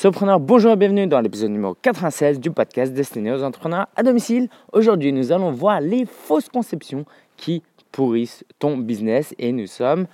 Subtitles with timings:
[0.00, 4.48] Sopreneur, bonjour et bienvenue dans l'épisode numéro 96 du podcast destiné aux entrepreneurs à domicile.
[4.72, 7.04] Aujourd'hui, nous allons voir les fausses conceptions
[7.36, 7.62] qui
[7.92, 10.06] pourrissent ton business et nous sommes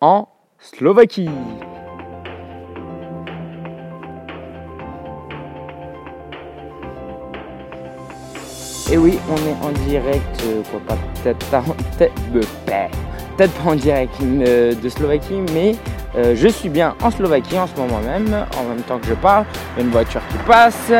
[0.00, 0.28] en
[0.60, 1.28] Slovaquie.
[8.92, 10.62] Et oui, on est en direct, euh,
[11.24, 11.64] peut-être pas,
[11.98, 15.74] peut pas en direct euh, de Slovaquie, mais
[16.16, 19.14] euh, je suis bien en Slovaquie en ce moment même, en même temps que je
[19.14, 19.44] parle,
[19.78, 20.92] une voiture qui passe.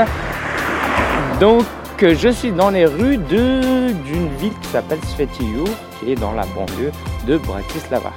[1.41, 1.65] Donc
[2.13, 5.65] je suis dans les rues d'une ville qui s'appelle Svetiur,
[5.99, 6.93] qui est dans la banlieue
[7.27, 8.13] de Bratislava.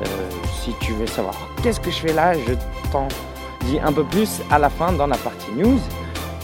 [0.00, 0.06] Euh,
[0.60, 2.54] si tu veux savoir qu'est-ce que je fais là, je
[2.90, 3.06] t'en
[3.64, 5.78] dis un peu plus à la fin dans la partie news.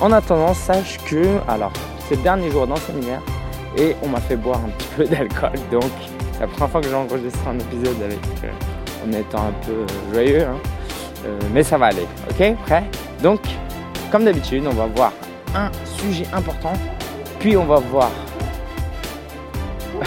[0.00, 1.72] En attendant, sache que, alors,
[2.08, 3.20] c'est le dernier jour dans le séminaire
[3.76, 5.90] et on m'a fait boire un petit peu d'alcool, donc
[6.32, 8.20] c'est la première fois que j'enregistre un épisode avec.
[8.44, 8.50] Euh,
[9.04, 10.42] en étant un peu joyeux.
[10.42, 10.58] Hein.
[11.26, 12.06] Euh, mais ça va aller.
[12.30, 12.56] Ok?
[12.66, 12.84] Prêt?
[13.22, 13.40] Donc,
[14.10, 15.12] comme d'habitude, on va voir
[15.54, 16.72] un sujet important.
[17.38, 18.10] Puis on va voir.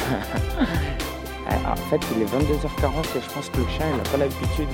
[1.47, 4.67] en fait, il est 22h40 et je pense que le chien n'a pas l'habitude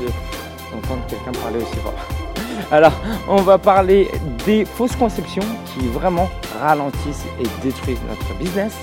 [0.71, 1.93] d'entendre quelqu'un parler aussi fort.
[2.71, 2.93] Alors,
[3.27, 4.09] on va parler
[4.45, 6.29] des fausses conceptions qui vraiment
[6.61, 8.73] ralentissent et détruisent notre business.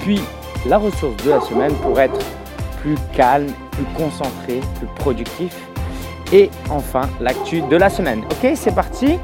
[0.00, 0.20] Puis
[0.66, 2.18] la ressource de la semaine pour être
[2.82, 5.56] plus calme, plus concentré, plus productif.
[6.32, 8.22] Et enfin, l'actu de la semaine.
[8.24, 9.18] Ok, c'est parti.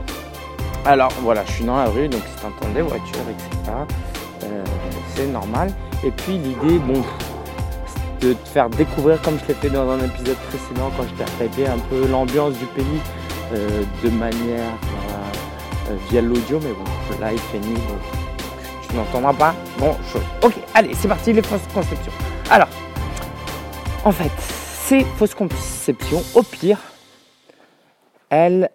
[0.84, 3.72] Alors voilà, je suis dans la rue, donc si des voitures, etc.,
[4.44, 4.64] euh,
[5.14, 5.70] c'est normal.
[6.04, 7.02] Et puis l'idée, bon,
[8.20, 11.30] de te faire découvrir, comme je l'ai fait dans un épisode précédent, quand je t'ai
[11.42, 13.00] répété un peu l'ambiance du pays
[13.54, 14.72] euh, de manière
[15.88, 20.22] euh, via l'audio, mais bon, là il fait nuit, donc tu n'entendras pas bon chose.
[20.42, 22.12] Ok, allez, c'est parti, les fausses conceptions.
[22.50, 22.68] Alors,
[24.08, 26.80] en fait, ces fausses conceptions, au pire,
[28.30, 28.70] elles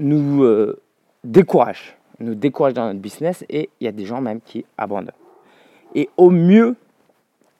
[0.00, 0.82] nous euh,
[1.22, 5.12] découragent, nous découragent dans notre business et il y a des gens même qui abandonnent.
[5.94, 6.74] Et au mieux,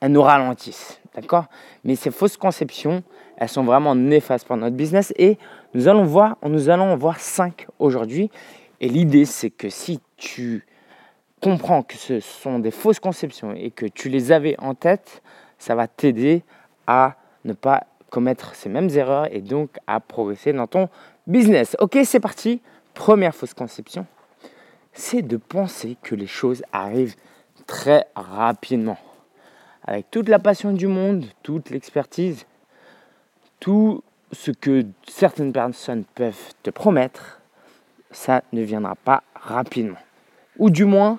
[0.01, 1.45] elles nous ralentissent, d'accord?
[1.85, 3.05] Mais ces fausses conceptions,
[3.37, 5.39] elles sont vraiment néfastes pour notre business et
[5.75, 8.33] nous allons voir, nous allons en voir cinq aujourd'hui.
[8.81, 10.67] Et l'idée, c'est que si tu
[11.41, 15.23] comprends que ce sont des fausses conceptions et que tu les avais en tête,
[15.57, 16.43] ça va t'aider
[16.87, 20.89] à ne pas commettre ces mêmes erreurs et donc à progresser dans ton
[21.27, 21.77] business.
[21.81, 22.61] Ok, c'est parti.
[22.95, 24.07] Première fausse conception,
[24.93, 27.17] c'est de penser que les choses arrivent
[27.67, 28.99] très rapidement.
[29.85, 32.47] Avec toute la passion du monde, toute l'expertise,
[33.61, 37.41] tout ce que certaines personnes peuvent te promettre,
[38.11, 39.99] ça ne viendra pas rapidement.
[40.59, 41.19] Ou du moins,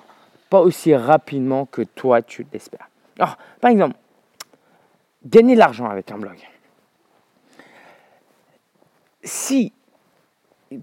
[0.50, 2.88] pas aussi rapidement que toi tu l'espères.
[3.18, 3.96] Alors, par exemple,
[5.26, 6.36] gagner de l'argent avec un blog.
[9.22, 9.72] Si,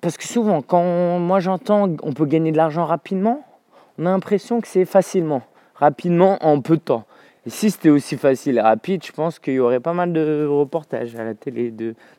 [0.02, 3.46] parce que souvent, quand moi j'entends on peut gagner de l'argent rapidement,
[3.98, 5.42] on a l'impression que c'est facilement,
[5.76, 7.06] rapidement en peu de temps.
[7.46, 10.48] Et si c'était aussi facile et rapide, je pense qu'il y aurait pas mal de
[10.50, 11.72] reportages à la télé,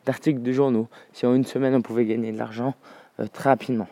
[0.05, 0.87] d'articles de, journaux.
[1.11, 2.75] Si en une semaine on pouvait gagner de l'argent
[3.19, 3.87] euh, très rapidement.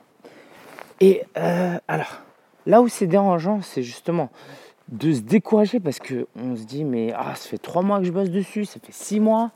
[1.02, 2.22] Et euh, alors,
[2.66, 4.30] là où c'est dérangeant, c'est justement
[4.90, 8.12] de se décourager parce qu'on se dit mais ah, ça fait trois mois que je
[8.12, 9.52] bosse dessus, ça fait six mois,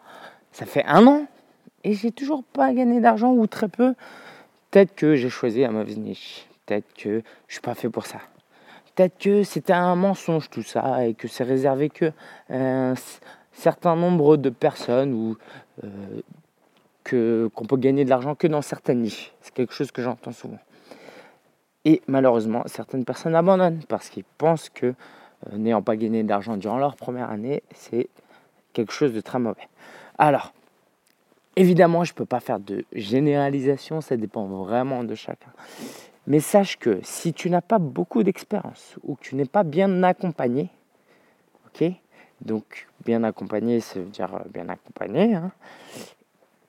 [0.52, 1.26] ça fait un an
[1.84, 3.94] et j'ai toujours pas gagné d'argent ou très peu.
[4.72, 8.20] Peut-être que j'ai choisi la mauvaise niche, peut-être que je suis pas fait pour ça.
[8.96, 12.12] Peut-être que c'était un mensonge tout ça et que c'est réservé que
[12.50, 12.96] un
[13.54, 15.38] certain nombre de personnes ou
[15.84, 16.22] euh,
[17.04, 19.32] que qu'on peut gagner de l'argent que dans certaines niches.
[19.42, 20.60] C'est quelque chose que j'entends souvent.
[21.86, 24.94] Et malheureusement, certaines personnes abandonnent parce qu'ils pensent que euh,
[25.54, 28.10] n'ayant pas gagné d'argent durant leur première année, c'est
[28.74, 29.68] quelque chose de très mauvais.
[30.18, 30.54] Alors,
[31.56, 35.52] évidemment, je ne peux pas faire de généralisation, ça dépend vraiment de chacun.
[36.28, 40.04] Mais sache que si tu n'as pas beaucoup d'expérience ou que tu n'es pas bien
[40.04, 40.70] accompagné,
[41.68, 41.92] ok
[42.42, 45.52] Donc, bien accompagné, ça veut dire euh, bien accompagné, hein,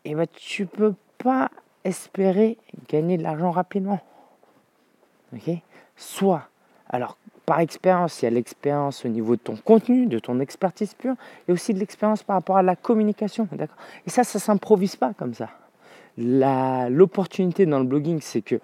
[0.04, 1.50] et eh ben, tu peux pas
[1.84, 2.56] espérer
[2.88, 4.00] gagner de l'argent rapidement.
[5.34, 5.50] Ok?
[5.94, 6.48] Soit,
[6.88, 7.18] alors
[7.50, 11.16] par expérience, il y a l'expérience au niveau de ton contenu, de ton expertise pure,
[11.48, 13.48] et aussi de l'expérience par rapport à la communication.
[13.50, 13.76] D'accord?
[14.06, 15.48] Et ça, ça ne s'improvise pas comme ça.
[16.16, 18.60] L'opportunité dans le blogging, c'est que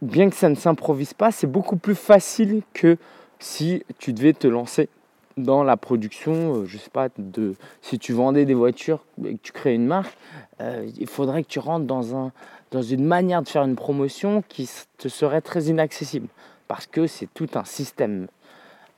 [0.00, 2.96] bien que ça ne s'improvise pas, c'est beaucoup plus facile que
[3.38, 4.88] si tu devais te lancer
[5.36, 9.40] dans la production, euh, je sais pas, de, si tu vendais des voitures et que
[9.42, 10.16] tu crées une marque,
[10.62, 12.32] euh, il faudrait que tu rentres dans, un,
[12.70, 16.28] dans une manière de faire une promotion qui te serait très inaccessible
[16.72, 18.28] parce que c'est tout un système.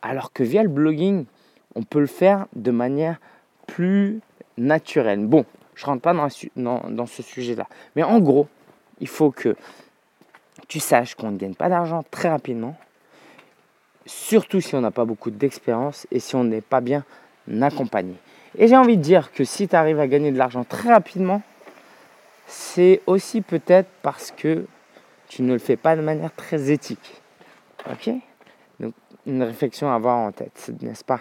[0.01, 1.25] Alors que via le blogging,
[1.75, 3.19] on peut le faire de manière
[3.67, 4.21] plus
[4.57, 5.27] naturelle.
[5.27, 5.45] Bon,
[5.75, 6.29] je rentre pas dans,
[6.89, 7.67] dans, ce sujet-là.
[7.97, 8.47] Mais en gros,
[9.01, 9.57] il faut que
[10.69, 12.77] tu saches qu'on ne gagne pas d'argent très rapidement,
[14.07, 17.05] surtout si on n'a pas beaucoup d'expérience et si on n'est pas bien
[17.61, 18.15] accompagné.
[18.57, 21.43] Et j'ai envie de dire que si tu arrives à gagner de l'argent très rapidement,
[22.47, 24.65] c'est aussi peut-être parce que
[25.27, 27.21] tu ne le fais pas de manière très éthique.
[27.91, 28.11] Ok
[28.81, 28.95] Donc,
[29.27, 31.21] une réflexion à avoir en tête, n'est-ce pas?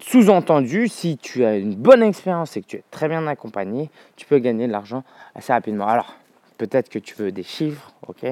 [0.00, 4.26] Sous-entendu, si tu as une bonne expérience et que tu es très bien accompagné, tu
[4.26, 5.02] peux gagner de l'argent
[5.34, 5.88] assez rapidement.
[5.88, 6.14] Alors,
[6.56, 8.24] peut-être que tu veux des chiffres, ok?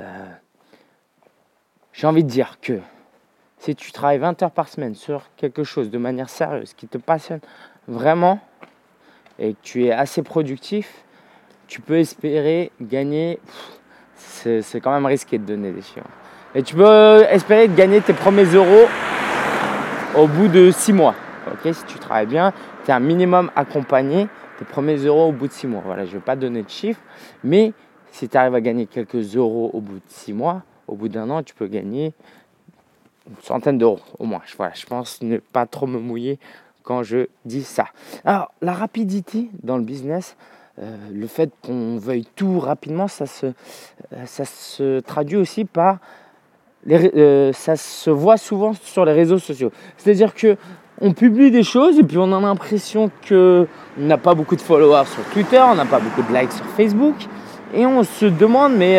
[0.00, 0.26] Euh,
[1.92, 2.80] J'ai envie de dire que
[3.58, 6.98] si tu travailles 20 heures par semaine sur quelque chose de manière sérieuse, qui te
[6.98, 7.40] passionne
[7.86, 8.40] vraiment,
[9.38, 11.04] et que tu es assez productif,
[11.68, 13.38] tu peux espérer gagner.
[14.16, 16.06] C'est quand même risqué de donner des chiffres.
[16.54, 18.86] Et tu peux espérer gagner tes premiers euros
[20.16, 21.14] au bout de 6 mois.
[21.46, 22.52] Ok, si tu travailles bien,
[22.84, 24.28] tu es un minimum accompagné,
[24.58, 25.82] tes premiers euros au bout de 6 mois.
[25.84, 27.00] Voilà, je ne vais pas donner de chiffres,
[27.44, 27.72] mais
[28.10, 31.28] si tu arrives à gagner quelques euros au bout de 6 mois, au bout d'un
[31.30, 32.14] an, tu peux gagner
[33.28, 34.40] une centaine d'euros au moins.
[34.56, 36.38] Voilà, je pense ne pas trop me mouiller
[36.82, 37.86] quand je dis ça.
[38.24, 40.36] Alors, la rapidité dans le business,
[40.78, 43.52] euh, le fait qu'on veuille tout rapidement, ça se,
[44.80, 45.98] euh, traduit aussi par...
[46.88, 49.72] Euh, ça se voit souvent sur les réseaux sociaux.
[49.96, 50.56] C'est-à-dire que
[51.00, 53.66] on publie des choses et puis on a l'impression que
[53.98, 56.64] on n'a pas beaucoup de followers sur Twitter, on n'a pas beaucoup de likes sur
[56.66, 57.16] Facebook
[57.74, 58.98] et on se demande mais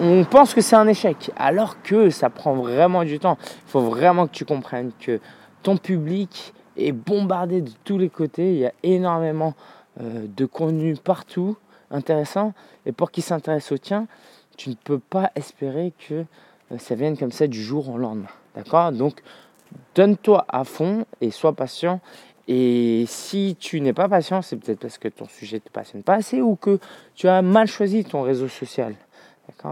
[0.00, 3.38] on pense que c'est un échec alors que ça prend vraiment du temps.
[3.40, 5.20] Il faut vraiment que tu comprennes que
[5.62, 8.52] ton public est bombardé de tous les côtés.
[8.52, 11.56] Il y a énormément euh, de contenu partout
[11.90, 12.52] intéressant.
[12.86, 14.06] Et pour qu'il s'intéresse au tien,
[14.56, 16.24] tu ne peux pas espérer que
[16.72, 18.28] euh, ça vienne comme ça du jour au lendemain.
[18.54, 18.92] D'accord?
[18.92, 19.22] Donc,
[19.94, 22.00] donne-toi à fond et sois patient.
[22.48, 26.02] Et si tu n'es pas patient, c'est peut-être parce que ton sujet ne te passionne
[26.02, 26.78] pas assez ou que
[27.14, 28.94] tu as mal choisi ton réseau social.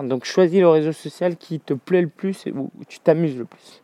[0.04, 3.44] Donc choisis le réseau social qui te plaît le plus et où tu t'amuses le
[3.44, 3.82] plus.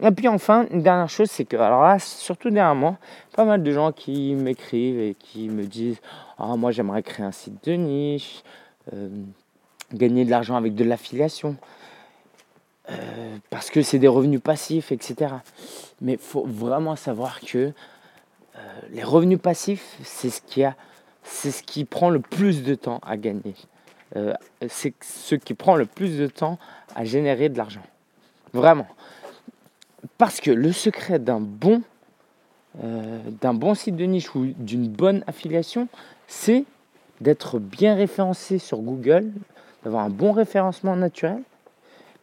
[0.00, 2.96] Et puis enfin, une dernière chose, c'est que, alors là, surtout dernièrement,
[3.36, 6.00] pas mal de gens qui m'écrivent et qui me disent
[6.38, 8.42] Ah, moi j'aimerais créer un site de niche,
[8.94, 9.08] euh,
[9.92, 11.56] gagner de l'argent avec de l'affiliation,
[12.90, 15.34] euh, parce que c'est des revenus passifs, etc.
[16.00, 18.58] Mais il faut vraiment savoir que euh,
[18.90, 20.74] les revenus passifs, c'est ce qui a,
[21.22, 23.54] c'est ce qui prend le plus de temps à gagner.
[24.68, 26.58] c'est ce qui prend le plus de temps
[26.94, 27.82] à générer de l'argent.
[28.52, 28.86] Vraiment.
[30.18, 31.82] Parce que le secret d'un bon,
[32.82, 35.88] euh, d'un bon site de niche ou d'une bonne affiliation,
[36.26, 36.64] c'est
[37.20, 39.30] d'être bien référencé sur Google,
[39.84, 41.42] d'avoir un bon référencement naturel.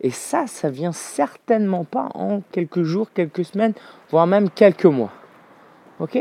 [0.01, 3.73] Et ça, ça vient certainement pas en quelques jours, quelques semaines,
[4.09, 5.11] voire même quelques mois.
[5.99, 6.17] Ok?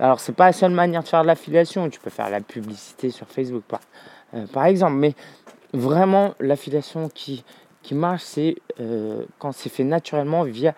[0.00, 1.88] Alors, c'est pas la seule manière de faire de l'affiliation.
[1.88, 3.62] Tu peux faire la publicité sur Facebook,
[4.34, 4.94] euh, par exemple.
[4.94, 5.14] Mais
[5.72, 7.44] vraiment, l'affiliation qui,
[7.84, 10.74] qui marche, c'est euh, quand c'est fait naturellement via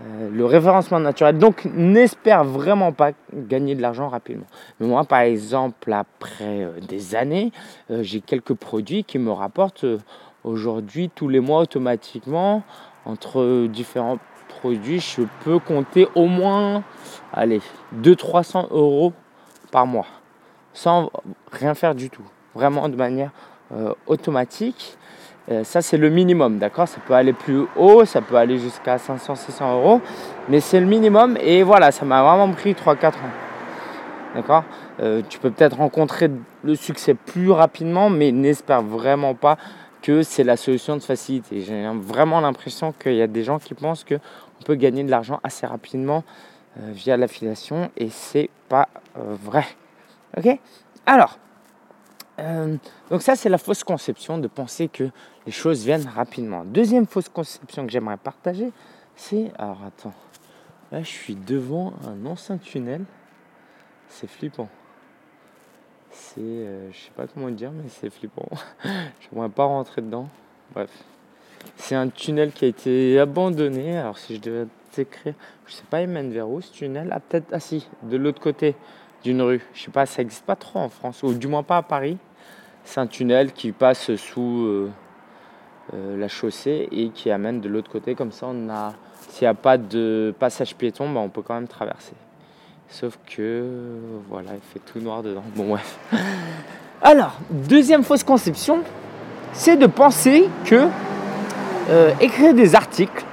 [0.00, 1.36] euh, le référencement naturel.
[1.36, 4.46] Donc, n'espère vraiment pas gagner de l'argent rapidement.
[4.80, 7.52] Mais moi, par exemple, après euh, des années,
[7.90, 9.84] j'ai quelques produits qui me rapportent
[10.44, 12.62] aujourd'hui tous les mois automatiquement
[13.04, 14.18] entre différents
[14.48, 15.00] produits.
[15.00, 16.84] Je peux compter au moins,
[17.32, 17.60] allez,
[18.00, 19.12] 200-300 euros
[19.70, 20.06] par mois
[20.72, 21.10] sans
[21.52, 22.24] rien faire du tout.
[22.54, 23.30] Vraiment de manière
[24.06, 24.96] automatique.
[25.50, 26.88] Euh, ça, c'est le minimum, d'accord?
[26.88, 30.00] Ça peut aller plus haut, ça peut aller jusqu'à 500-600 euros,
[30.48, 31.36] mais c'est le minimum.
[31.40, 33.34] Et voilà, ça m'a vraiment pris 3-4 ans.
[34.34, 34.64] D'accord?
[35.00, 36.30] Euh, Tu peux peut-être rencontrer
[36.62, 39.58] le succès plus rapidement, mais n'espère vraiment pas
[40.00, 41.60] que c'est la solution de facilité.
[41.60, 45.40] J'ai vraiment l'impression qu'il y a des gens qui pensent qu'on peut gagner de l'argent
[45.42, 46.24] assez rapidement
[46.78, 48.88] euh, via l'affiliation, et c'est pas
[49.42, 49.64] vrai.
[50.36, 50.58] Ok?
[51.06, 51.38] Alors,
[52.38, 52.76] euh,
[53.10, 55.10] donc ça, c'est la fausse conception de penser que
[55.46, 56.64] les choses viennent rapidement.
[56.64, 58.72] Deuxième fausse conception que j'aimerais partager,
[59.14, 59.52] c'est...
[59.58, 60.14] Alors attends,
[60.90, 63.04] là je suis devant un ancien tunnel.
[64.08, 64.68] C'est flippant.
[66.10, 66.40] C'est...
[66.40, 68.48] Euh, je sais pas comment dire, mais c'est flippant.
[69.20, 70.28] j'aimerais pas rentrer dedans.
[70.72, 70.90] Bref.
[71.76, 73.96] C'est un tunnel qui a été abandonné.
[73.96, 75.34] Alors si je devais t'écrire,
[75.66, 78.40] je sais pas, il mène vers où ce tunnel Ah peut-être, ah si, de l'autre
[78.40, 78.74] côté
[79.24, 79.62] d'une rue.
[79.72, 82.18] Je sais pas, ça n'existe pas trop en France, ou du moins pas à Paris.
[82.84, 84.90] C'est un tunnel qui passe sous euh,
[85.94, 88.14] euh, la chaussée et qui amène de l'autre côté.
[88.14, 88.92] Comme ça, on a,
[89.30, 92.12] s'il n'y a pas de passage piéton, bah, on peut quand même traverser.
[92.88, 93.64] Sauf que,
[94.28, 95.42] voilà, il fait tout noir dedans.
[95.56, 95.98] Bon, bref.
[97.02, 98.80] Alors, deuxième fausse conception,
[99.54, 100.86] c'est de penser que
[101.88, 103.24] euh, écrire des articles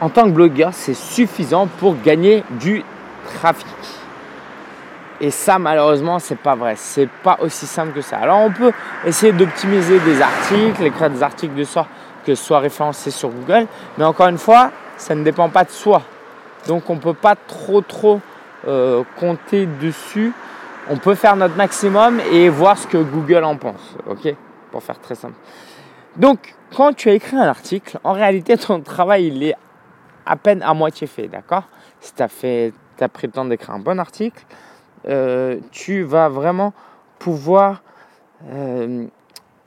[0.00, 2.84] en tant que blogueur, c'est suffisant pour gagner du
[3.34, 3.66] trafic.
[5.20, 6.74] Et ça, malheureusement, c'est pas vrai.
[6.76, 8.18] C'est pas aussi simple que ça.
[8.18, 8.72] Alors, on peut
[9.04, 11.88] essayer d'optimiser des articles, écrire des articles de sorte
[12.24, 13.66] que ce soit référencé sur Google.
[13.96, 16.02] Mais encore une fois, ça ne dépend pas de soi.
[16.66, 18.20] Donc, on ne peut pas trop, trop
[18.66, 20.32] euh, compter dessus.
[20.90, 23.96] On peut faire notre maximum et voir ce que Google en pense.
[24.06, 24.34] OK?
[24.70, 25.36] Pour faire très simple.
[26.16, 29.54] Donc, quand tu as écrit un article, en réalité, ton travail, il est
[30.26, 31.28] à peine à moitié fait.
[31.28, 31.64] D'accord?
[32.00, 32.72] Si tu as, fait,
[33.04, 34.44] as pris le temps d'écrire un bon article,
[35.08, 36.72] euh, tu vas vraiment
[37.18, 37.82] pouvoir
[38.52, 39.06] euh,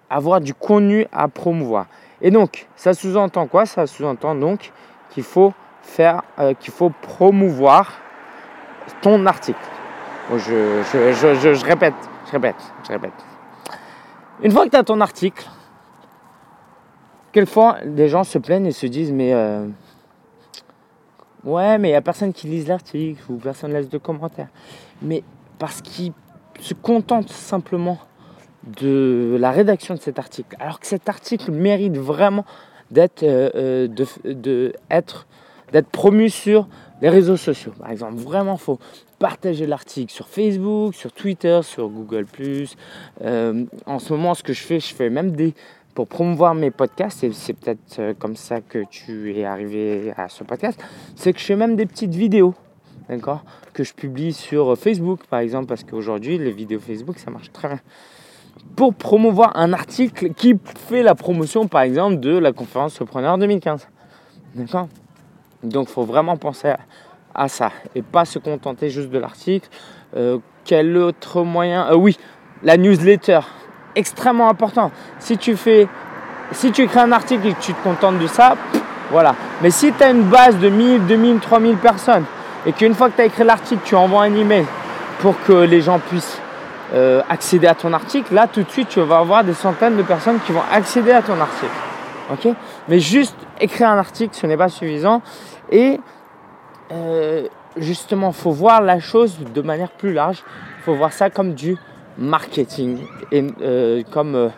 [0.09, 1.87] avoir du contenu à promouvoir.
[2.21, 3.65] Et donc, ça sous-entend quoi?
[3.65, 4.71] Ça sous-entend donc
[5.09, 7.93] qu'il faut faire, euh, qu'il faut promouvoir
[9.01, 9.59] ton article.
[10.31, 11.93] Je, je, répète,
[12.27, 13.13] je répète, je répète.
[14.43, 15.45] Une fois que tu as ton article,
[17.31, 19.33] quelquefois des gens se plaignent et se disent mais
[21.43, 24.49] ouais mais il n'y a personne qui lise l'article ou personne laisse de commentaires
[25.01, 25.23] mais
[25.59, 26.13] parce qu'il
[26.59, 27.99] se contente simplement
[28.79, 32.45] de la rédaction de cet article, alors que cet article mérite vraiment
[32.91, 33.87] d'être euh,
[34.25, 34.71] euh,
[35.71, 36.67] d'être promu sur
[37.01, 37.71] les réseaux sociaux.
[37.79, 38.77] Par exemple, vraiment, faut
[39.19, 42.25] partager l'article sur Facebook, sur Twitter, sur Google+.
[43.23, 45.53] Euh, en ce moment, ce que je fais, je fais même des
[45.93, 50.43] pour promouvoir mes podcasts, et c'est peut-être comme ça que tu es arrivé à ce
[50.43, 50.81] podcast,
[51.15, 52.55] c'est que je fais même des petites vidéos
[53.11, 53.43] d'accord
[53.73, 57.67] Que je publie sur Facebook, par exemple, parce qu'aujourd'hui, les vidéos Facebook, ça marche très
[57.67, 57.79] bien.
[58.75, 60.55] Pour promouvoir un article qui
[60.87, 63.87] fait la promotion, par exemple, de la conférence Surpreneur 2015.
[64.55, 64.87] D'accord
[65.63, 66.73] Donc, il faut vraiment penser
[67.33, 69.69] à, ça et pas se contenter juste de l'article.
[70.15, 71.89] Euh, quel autre moyen?
[71.91, 72.17] Euh, Oui,
[72.63, 73.39] la newsletter,
[73.95, 74.91] extrêmement important.
[75.19, 75.87] Si tu fais,
[76.51, 78.55] si tu écris un article et que tu te contentes de ça,
[79.11, 79.35] voilà.
[79.61, 82.25] Mais si tu as une base de 1000, 2000, 3000 personnes
[82.65, 84.65] et qu'une fois que tu as écrit l'article, tu envoies un email
[85.19, 86.39] pour que les gens puissent
[86.93, 90.03] euh, accéder à ton article, là tout de suite tu vas avoir des centaines de
[90.03, 91.71] personnes qui vont accéder à ton article.
[92.31, 92.53] ok?
[92.89, 95.21] Mais juste écrire un article, ce n'est pas suffisant.
[95.71, 95.99] Et
[96.91, 100.43] euh, justement, faut voir la chose de manière plus large.
[100.83, 101.77] Faut voir ça comme du
[102.21, 102.99] marketing.
[103.31, 104.51] Et euh, comme.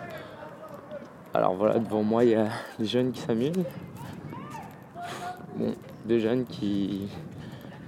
[1.33, 3.65] alors voilà, devant moi, il y a des jeunes qui s'amusent.
[5.55, 5.73] Bon,
[6.05, 7.07] des jeunes qui,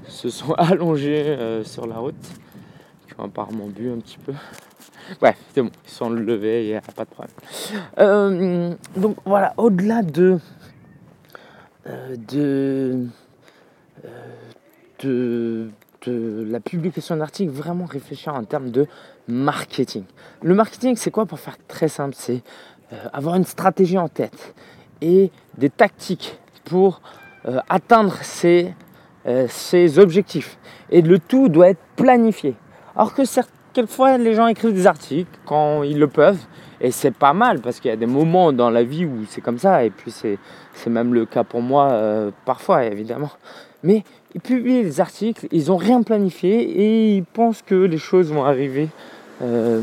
[0.07, 2.15] se sont allongés euh, sur la route,
[3.07, 4.33] qui ont apparemment bu un petit peu.
[5.19, 7.35] Bref, c'est bon, ils sont levés, il n'y a pas de problème.
[7.99, 10.39] Euh, donc voilà, au-delà de,
[11.87, 13.05] euh, de,
[15.03, 15.69] de,
[16.07, 18.87] la publication d'articles, vraiment réfléchir en termes de
[19.27, 20.03] marketing.
[20.41, 22.15] Le marketing, c'est quoi pour faire très simple?
[22.17, 22.41] C'est
[23.13, 24.53] avoir une stratégie en tête
[25.01, 27.01] et des tactiques pour
[27.67, 28.73] atteindre ces
[29.27, 30.59] euh, ses objectifs.
[30.91, 32.55] Et le tout doit être planifié.
[32.95, 33.23] Alors que
[33.73, 36.37] quelquefois, les gens écrivent des articles quand ils le peuvent.
[36.79, 39.41] Et c'est pas mal parce qu'il y a des moments dans la vie où c'est
[39.41, 39.83] comme ça.
[39.83, 40.37] Et puis c'est,
[40.87, 43.31] même le cas pour moi euh, parfois, évidemment.
[43.85, 48.33] Mais ils publient des articles, ils n'ont rien planifié et ils pensent que les choses
[48.33, 48.89] vont arriver
[49.41, 49.79] euh,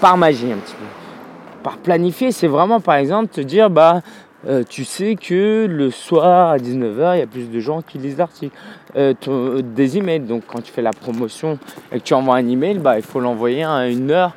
[0.00, 1.62] par magie un petit peu.
[1.62, 4.00] Par planifier, c'est vraiment par exemple te dire bah
[4.48, 7.98] euh, tu sais que le soir à 19h, il y a plus de gens qui
[7.98, 8.56] lisent l'article.
[8.96, 11.58] Euh, des emails, donc quand tu fais la promotion
[11.92, 14.34] et que tu envoies un email, bah, il faut l'envoyer à une heure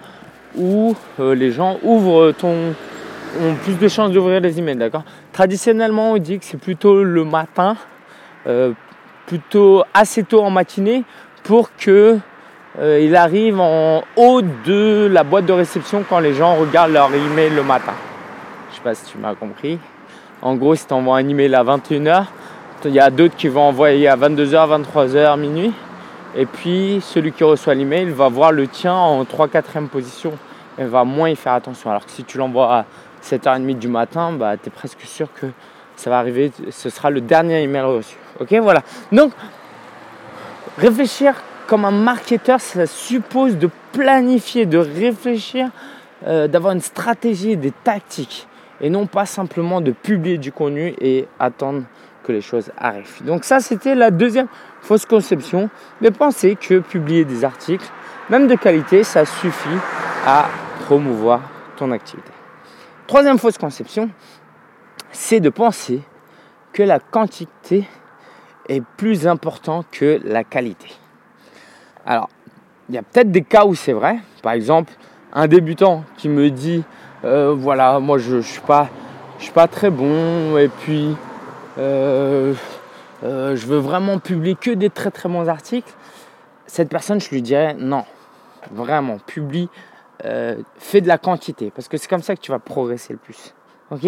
[0.58, 2.74] où les gens ouvrent ton,
[3.42, 4.90] ont plus de chances d'ouvrir les emails,
[5.34, 7.76] Traditionnellement, on dit que c'est plutôt le matin,
[9.26, 11.04] plutôt assez tôt en matinée
[11.44, 12.20] pour que
[12.78, 17.50] il arrive en haut de la boîte de réception quand les gens regardent leur email
[17.50, 17.94] le matin.
[18.70, 19.80] Je sais pas si tu m'as compris.
[20.42, 22.26] En gros, si tu envoies un email à 21h,
[22.84, 25.72] il y a d'autres qui vont envoyer à 22h, 23h, minuit.
[26.36, 30.34] Et puis, celui qui reçoit l'email va voir le tien en 3-4e position
[30.78, 31.90] et va moins y faire attention.
[31.90, 32.86] Alors que si tu l'envoies à
[33.24, 35.48] 7h30 du matin, bah, tu es presque sûr que
[35.96, 38.18] ça va arriver, ce sera le dernier email reçu.
[38.40, 38.82] Ok, voilà.
[39.12, 39.32] Donc,
[40.78, 41.36] réfléchir
[41.68, 45.70] comme un marketeur, ça suppose de planifier, de réfléchir,
[46.28, 48.48] euh, d'avoir une stratégie, des tactiques
[48.82, 51.84] et non pas simplement de publier du contenu et attendre
[52.24, 53.24] que les choses arrivent.
[53.24, 54.48] Donc ça, c'était la deuxième
[54.82, 55.70] fausse conception,
[56.02, 57.86] de penser que publier des articles,
[58.30, 59.78] même de qualité, ça suffit
[60.26, 60.48] à
[60.86, 61.42] promouvoir
[61.78, 62.32] ton activité.
[63.08, 64.10] Troisième fausse conception,
[65.12, 66.02] c'est de penser
[66.74, 67.88] que la quantité
[68.70, 70.88] est plus importante que la qualité.
[72.06, 72.30] Alors,
[72.90, 74.20] il y a peut-être des cas où c'est vrai.
[74.44, 74.94] Par exemple,
[75.34, 76.84] un débutant qui me dit
[77.24, 78.90] euh, voilà, moi je suis, pas,
[79.40, 81.16] suis pas très bon et puis
[81.78, 82.54] euh,
[83.24, 85.92] euh, je veux vraiment publier que des très très bons articles,
[86.68, 88.04] cette personne, je lui dirais non,
[88.72, 89.70] Vraiment, publie,
[90.24, 93.54] fais de la quantité, parce que c'est comme ça que tu vas progresser le plus.
[93.92, 94.08] Ok?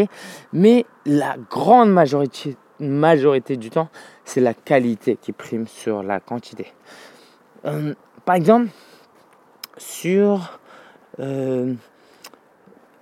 [0.51, 3.89] Mais la grande majorité, majorité du temps,
[4.25, 6.73] c'est la qualité qui prime sur la quantité.
[7.65, 7.93] Euh,
[8.25, 8.69] par exemple,
[9.77, 10.59] sur,
[11.19, 11.73] euh,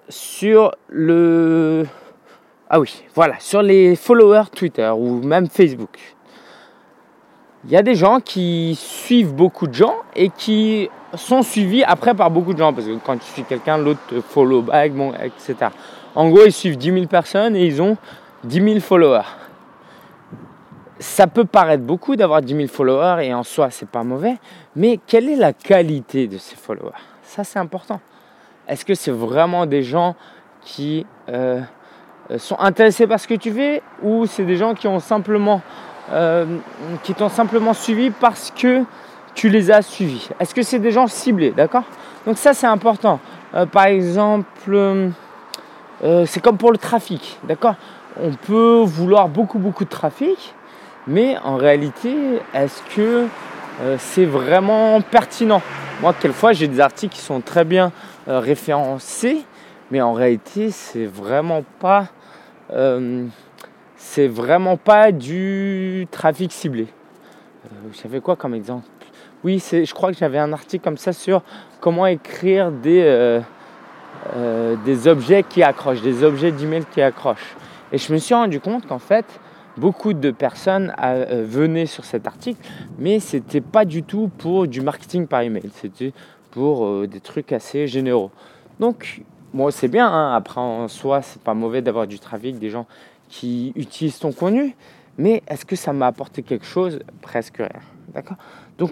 [0.10, 1.86] sur le...
[2.70, 6.00] Ah oui, voilà, sur les followers Twitter ou même Facebook.
[7.66, 12.14] Il y a des gens qui suivent beaucoup de gens et qui sont suivis après
[12.14, 12.74] par beaucoup de gens.
[12.74, 15.72] Parce que quand tu suis quelqu'un, l'autre te follow back, bon, etc.
[16.14, 17.98] En gros, ils suivent 10 000 personnes et ils ont
[18.44, 19.26] 10 000 followers.
[21.00, 24.38] Ça peut paraître beaucoup d'avoir 10 000 followers et en soi, c'est pas mauvais.
[24.76, 26.92] Mais quelle est la qualité de ces followers?
[27.22, 28.00] Ça, c'est important.
[28.68, 30.16] Est-ce que c'est vraiment des gens
[30.62, 31.62] qui euh,
[32.38, 35.62] sont intéressés par ce que tu fais ou c'est des gens qui ont simplement
[36.12, 36.46] euh,
[37.04, 38.84] qui t'ont simplement suivi parce que
[39.34, 40.30] tu les as suivis?
[40.40, 41.52] Est-ce que c'est des gens ciblés?
[41.52, 41.84] D'accord?
[42.26, 43.20] Donc ça c'est important.
[43.54, 45.04] Euh, par exemple,
[46.26, 47.38] c'est comme pour le trafic.
[47.44, 47.76] D'accord?
[48.20, 50.56] On peut vouloir beaucoup beaucoup de trafic,
[51.08, 52.16] mais en réalité,
[52.54, 53.28] est-ce que
[53.82, 55.62] euh, c'est vraiment pertinent?
[56.02, 57.92] Moi, quelquefois, j'ai des articles qui sont très bien
[58.28, 59.44] euh, référencés,
[59.92, 62.08] mais en réalité, c'est vraiment pas,
[62.74, 63.26] euh,
[63.96, 66.88] c'est vraiment pas du trafic ciblé.
[67.94, 68.86] savez quoi comme exemple?
[69.44, 71.44] Oui, je crois que j'avais un article comme ça sur
[71.80, 73.40] comment écrire des,
[74.84, 77.56] des objets qui accrochent, des objets d'email qui accrochent.
[77.92, 79.26] Et je me suis rendu compte qu'en fait,
[79.78, 82.60] beaucoup de personnes euh, venaient sur cet article,
[82.98, 86.14] mais c'était pas du tout pour du marketing par email, c'était
[86.52, 88.32] pour euh, des trucs assez généraux.
[88.80, 90.34] Donc, moi c'est bien, hein.
[90.36, 92.88] après en soi, c'est pas mauvais d'avoir du trafic, des gens
[93.28, 94.76] qui utilisent ton contenu,
[95.18, 97.00] mais est-ce que ça m'a apporté quelque chose?
[97.22, 97.82] Presque rien.
[98.14, 98.38] D'accord?
[98.78, 98.92] Donc,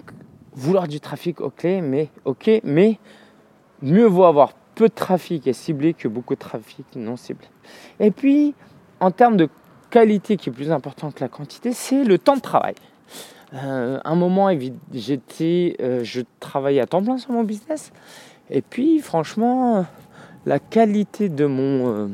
[0.54, 2.98] vouloir du trafic, ok, mais, ok, mais
[3.82, 7.46] mieux vaut avoir peu de trafic et ciblé que beaucoup de trafic non ciblé.
[8.00, 8.54] Et puis,
[9.00, 9.48] en termes de
[9.94, 12.74] qualité qui est plus importante que la quantité, c'est le temps de travail.
[13.54, 14.50] Euh, un moment,
[14.92, 17.92] j'étais, euh, je travaillais à temps plein sur mon business.
[18.50, 19.86] Et puis, franchement,
[20.46, 22.08] la qualité de mon.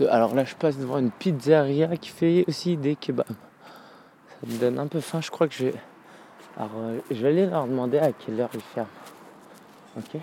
[0.00, 3.26] Euh, alors là, je passe devant une pizzeria qui fait aussi des kebabs.
[3.28, 5.20] Ça me donne un peu faim.
[5.20, 5.74] Je crois que je vais.
[6.56, 6.70] Alors,
[7.10, 8.88] je vais aller leur demander à quelle heure ils ferment.
[9.96, 10.20] Ok.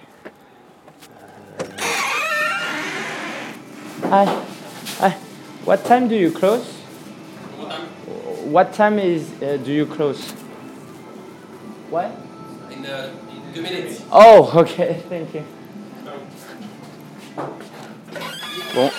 [5.68, 6.66] What time do you close?
[8.46, 9.00] What time?
[9.00, 10.32] Is uh, do you close?
[11.90, 12.10] What?
[12.72, 14.02] In, uh, in two minutes.
[14.10, 15.44] Oh, okay, thank you.
[18.74, 18.90] Bon,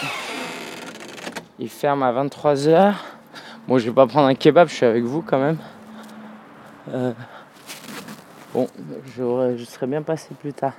[1.58, 2.94] il ferme à 23h.
[3.66, 5.56] Bon, je vais pas prendre un kebab, je suis avec vous quand même.
[6.92, 7.12] Euh,
[8.52, 8.68] bon,
[9.16, 10.74] je serais bien passé plus tard.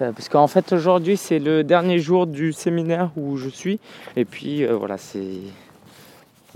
[0.00, 3.78] Euh, parce qu'en fait aujourd'hui c'est le dernier jour du séminaire où je suis.
[4.16, 5.38] Et puis euh, voilà c'est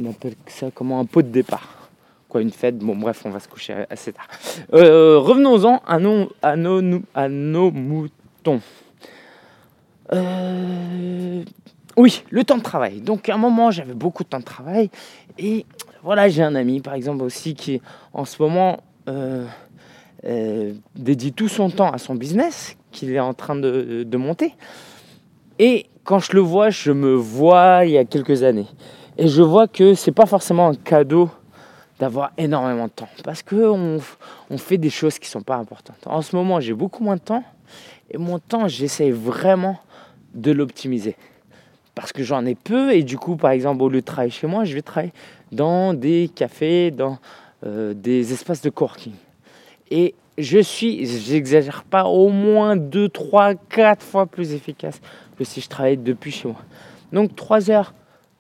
[0.03, 1.89] on appelle ça comment un pot de départ.
[2.29, 2.79] Quoi une fête.
[2.79, 4.29] Bon bref on va se coucher assez tard.
[4.73, 8.61] Euh, revenons-en à nos, à nos, à nos moutons.
[11.97, 13.01] Oui le temps de travail.
[13.01, 14.91] Donc à un moment j'avais beaucoup de temps de travail.
[15.39, 15.67] Et
[16.03, 18.81] voilà j'ai un ami par exemple aussi qui en ce moment
[20.95, 24.55] dédie tout son temps à son business qu'il est en train de, monter.
[25.59, 28.67] Et quand je le vois, je me vois il y a quelques années.
[29.19, 31.31] Et je vois que c'est pas forcément un cadeau
[31.99, 33.09] d'avoir énormément de temps.
[33.25, 33.99] Parce qu'on
[34.51, 36.07] on fait des choses qui sont pas importantes.
[36.07, 37.45] En ce moment, j'ai beaucoup moins de temps.
[38.11, 39.79] Et mon temps, j'essaie vraiment
[40.35, 41.17] de l'optimiser.
[41.95, 42.93] Parce que j'en ai peu.
[42.93, 45.15] Et du coup, par exemple, au lieu de travailler chez moi, je vais travailler
[45.53, 47.19] dans des cafés, dans
[47.65, 49.15] euh, des espaces de coworking.
[49.91, 55.01] Et je suis, j'exagère pas, au moins 2, 3, 4 fois plus efficace
[55.39, 56.61] que si je travaillais depuis chez moi.
[57.13, 57.95] Donc 3 heures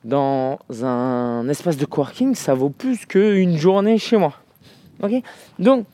[0.04, 4.34] dans un espace de coworking, ça vaut plus qu'une journée chez moi.
[5.58, 5.84] Donc,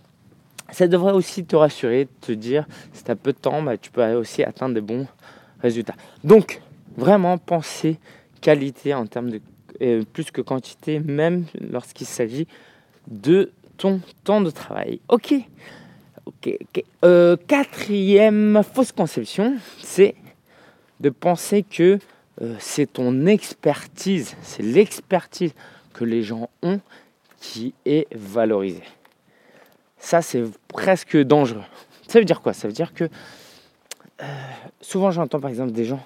[0.71, 3.91] ça devrait aussi te rassurer, te dire, si tu as peu de temps, bah, tu
[3.91, 5.07] peux aussi atteindre des bons
[5.61, 5.95] résultats.
[6.25, 6.61] Donc,
[6.97, 7.99] vraiment penser
[8.41, 9.41] qualité en termes de
[9.81, 12.47] euh, plus que quantité, même lorsqu'il s'agit
[13.09, 15.01] de ton temps de travail.
[15.09, 15.35] Ok
[16.25, 16.57] Ok,
[17.05, 20.15] euh, quatrième fausse conception, c'est
[21.01, 21.99] de penser que
[22.41, 25.53] euh, c'est ton expertise, c'est l'expertise
[25.93, 26.81] que les gens ont
[27.41, 28.85] qui est valorisée.
[29.99, 31.65] Ça, c'est presque dangereux.
[32.07, 32.53] Ça veut dire quoi?
[32.53, 33.05] Ça veut dire que
[34.23, 34.27] euh,
[34.81, 36.05] souvent j'entends par exemple des gens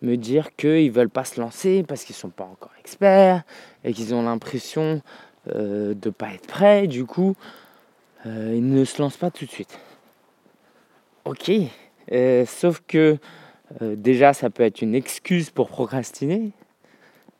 [0.00, 3.42] me dire qu'ils ne veulent pas se lancer parce qu'ils ne sont pas encore experts
[3.84, 5.00] et qu'ils ont l'impression
[5.46, 6.86] de ne pas être prêts.
[6.86, 7.34] Du coup,
[8.26, 9.78] euh, il ne se lance pas tout de suite.
[11.24, 11.50] ok.
[12.10, 13.18] Euh, sauf que
[13.80, 16.50] euh, déjà, ça peut être une excuse pour procrastiner.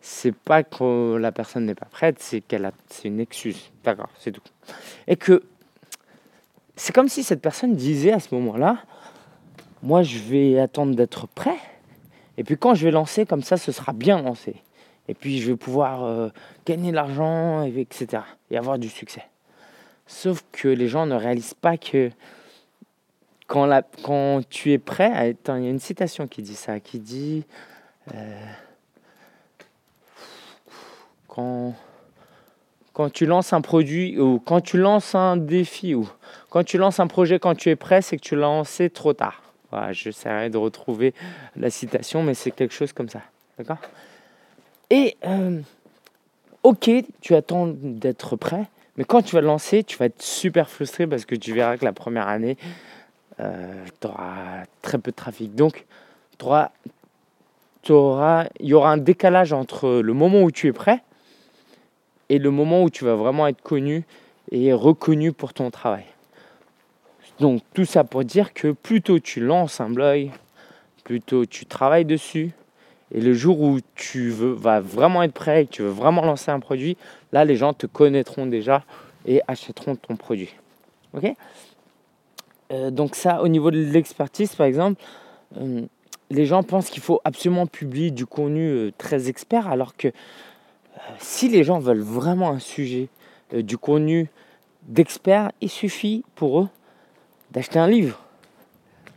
[0.00, 3.70] C'est pas que la personne n'est pas prête, c'est qu'elle a, c'est une excuse.
[3.84, 4.42] D'accord, c'est tout.
[5.06, 5.42] Et que
[6.74, 8.78] c'est comme si cette personne disait à ce moment-là,
[9.82, 11.58] moi, je vais attendre d'être prêt.
[12.36, 14.56] Et puis quand je vais lancer, comme ça, ce sera bien lancé.
[15.08, 16.28] Et puis je vais pouvoir euh,
[16.66, 18.22] gagner de l'argent, etc.
[18.50, 19.24] Et avoir du succès.
[20.06, 22.10] Sauf que les gens ne réalisent pas que
[23.46, 26.80] quand, la, quand tu es prêt, attends, il y a une citation qui dit ça,
[26.80, 27.44] qui dit
[28.14, 28.44] euh,
[31.28, 31.74] quand,
[32.92, 36.08] quand tu lances un produit ou quand tu lances un défi ou
[36.50, 39.12] quand tu lances un projet quand tu es prêt, c'est que tu l'as lancé trop
[39.12, 39.42] tard.
[39.70, 41.14] Voilà, j'essaierai de retrouver
[41.56, 43.22] la citation, mais c'est quelque chose comme ça.
[43.58, 43.78] D'accord?
[44.92, 45.58] Et euh,
[46.64, 46.90] ok,
[47.22, 48.66] tu attends d'être prêt,
[48.98, 51.84] mais quand tu vas lancer, tu vas être super frustré parce que tu verras que
[51.86, 52.58] la première année,
[53.40, 55.54] euh, tu auras très peu de trafic.
[55.54, 55.86] Donc,
[56.44, 56.68] il
[57.88, 57.92] y
[58.74, 61.02] aura un décalage entre le moment où tu es prêt
[62.28, 64.04] et le moment où tu vas vraiment être connu
[64.50, 66.04] et reconnu pour ton travail.
[67.40, 70.32] Donc tout ça pour dire que plutôt tu lances un blog,
[71.02, 72.52] plutôt tu travailles dessus,
[73.12, 76.22] et le jour où tu veux, vas vraiment être prêt et que tu veux vraiment
[76.22, 76.96] lancer un produit,
[77.32, 78.84] là les gens te connaîtront déjà
[79.26, 80.54] et achèteront ton produit.
[81.12, 81.34] Ok?
[82.72, 85.02] Euh, Donc ça, au niveau de l'expertise par exemple,
[85.58, 85.82] euh,
[86.30, 90.08] les gens pensent qu'il faut absolument publier du contenu euh, très expert, alors que
[91.18, 93.08] si les gens veulent vraiment un sujet,
[93.52, 94.30] du contenu
[94.84, 96.68] d'expert, il suffit pour eux
[97.50, 98.18] d'acheter un livre.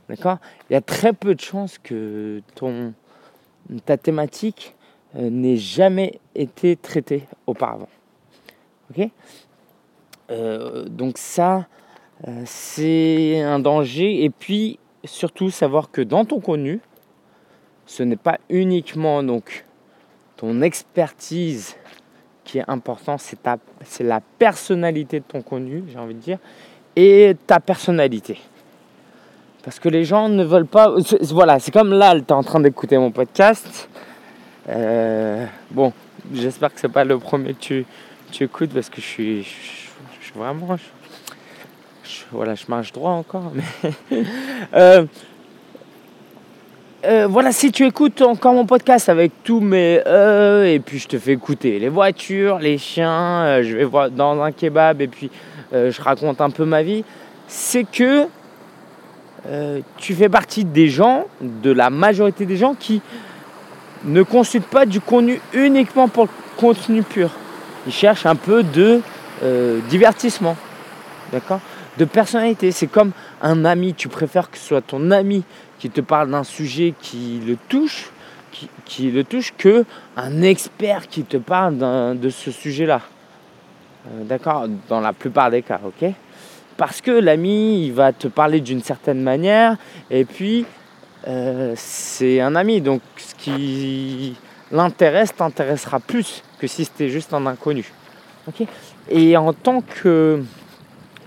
[0.10, 0.40] D'accord?
[0.70, 2.94] Il y a très peu de chances que ton,
[3.86, 4.76] ta thématique
[5.16, 7.90] euh, n'ait jamais été traitée auparavant.
[8.90, 9.10] Ok?
[10.32, 11.68] Euh, Donc ça,
[12.28, 14.24] euh, c'est un danger.
[14.24, 16.80] Et puis, surtout, savoir que dans ton contenu,
[17.86, 19.66] ce n'est pas uniquement donc
[20.38, 21.76] ton expertise
[22.44, 23.40] qui est important, c'est,
[23.84, 26.38] c'est la personnalité de ton contenu, j'ai envie de dire,
[26.96, 28.40] et ta personnalité.
[29.66, 30.94] Parce que les gens ne veulent pas.
[31.32, 33.90] Voilà, c'est comme là, tu es en train d'écouter mon podcast.
[34.70, 35.92] Euh, bon,
[36.32, 37.84] j'espère que c'est pas le premier que
[38.32, 40.78] tu, écoutes parce que je suis, je, vraiment.
[42.32, 43.52] voilà, je marche droit encore.
[43.56, 44.24] Mais
[44.76, 45.06] euh,
[47.04, 51.08] euh, voilà, si tu écoutes encore mon podcast avec tous mes euh, et puis je
[51.08, 55.32] te fais écouter les voitures, les chiens, je vais voir dans un kebab et puis
[55.72, 57.04] je raconte un peu ma vie,
[57.48, 58.28] c'est que
[59.48, 63.02] euh, tu fais partie des gens, de la majorité des gens qui
[64.04, 67.30] ne consultent pas du contenu uniquement pour le contenu pur.
[67.86, 69.02] Ils cherchent un peu de
[69.44, 70.56] euh, divertissement,
[71.32, 71.60] d'accord?
[71.98, 72.72] De personnalité.
[72.72, 73.94] C'est comme un ami.
[73.94, 75.44] Tu préfères que ce soit ton ami
[75.78, 78.10] qui te parle d'un sujet qui le touche,
[78.86, 79.86] qui, le touche, que
[80.18, 81.78] un expert qui te parle
[82.18, 83.02] de ce sujet-là.
[84.08, 84.68] Euh, d'accord?
[84.90, 86.12] Dans la plupart des cas, ok?
[86.78, 89.78] Parce que l'ami, il va te parler d'une certaine manière,
[90.12, 90.66] et puis
[91.28, 94.36] euh, c'est un ami, donc ce qui
[94.72, 97.92] l'intéresse t'intéressera plus que si c'était juste un inconnu.
[99.10, 100.44] et en tant que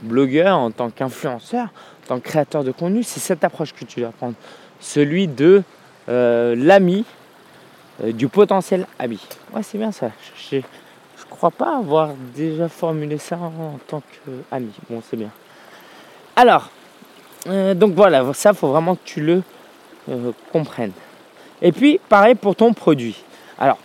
[0.02, 4.00] blogueur, en tant qu'influenceur, en tant que créateur de contenu, c'est cette approche que tu
[4.00, 4.34] dois prendre.
[4.80, 5.62] Celui de
[6.08, 7.04] euh, l'ami,
[8.04, 9.18] du potentiel ami.
[9.52, 10.10] Ouais, c'est bien ça
[11.38, 14.72] crois pas avoir déjà formulé ça en tant qu'ami.
[14.90, 15.30] Bon, c'est bien.
[16.34, 16.68] Alors,
[17.46, 19.42] euh, donc voilà, ça, faut vraiment que tu le
[20.10, 20.92] euh, comprennes.
[21.62, 23.22] Et puis, pareil pour ton produit.
[23.56, 23.78] Alors,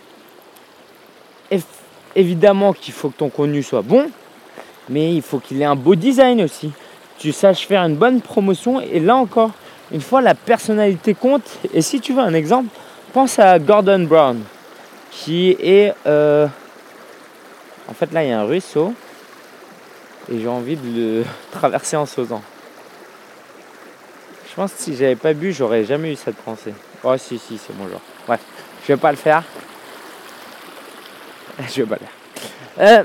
[2.16, 4.10] évidemment qu'il faut que ton contenu soit bon,
[4.88, 6.72] mais il faut qu'il ait un beau design aussi.
[7.18, 8.80] Tu saches faire une bonne promotion.
[8.80, 9.52] Et là encore,
[9.92, 11.58] une fois, la personnalité compte.
[11.72, 12.68] Et si tu veux un exemple,
[13.12, 14.42] pense à Gordon Brown,
[15.12, 15.94] qui est...
[16.04, 16.48] Euh,
[17.88, 18.94] en fait, là, il y a un ruisseau.
[20.32, 20.88] Et j'ai envie de
[21.20, 22.42] le traverser en sausant.
[24.48, 26.72] Je pense que si j'avais pas bu, j'aurais jamais eu cette pensée.
[27.02, 28.00] Oh, si, si, c'est mon genre.
[28.26, 28.40] Bref,
[28.82, 29.42] je vais pas le faire.
[31.68, 33.04] Je vais pas le faire.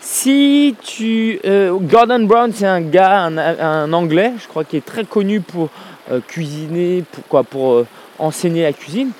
[0.00, 1.38] si tu.
[1.44, 5.68] Euh, Gordon Brown, c'est un gars, un, anglais, je crois, qui est très connu pour
[6.10, 7.84] euh, cuisiner, pour, quoi, pour
[8.18, 9.10] enseigner la cuisine.